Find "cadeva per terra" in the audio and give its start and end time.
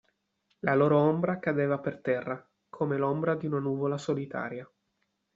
1.37-2.43